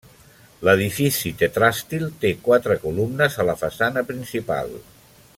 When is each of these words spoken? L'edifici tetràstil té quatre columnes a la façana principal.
L'edifici 0.67 1.31
tetràstil 1.41 2.07
té 2.23 2.31
quatre 2.47 2.77
columnes 2.87 3.37
a 3.43 3.47
la 3.53 3.57
façana 3.65 4.07
principal. 4.13 4.73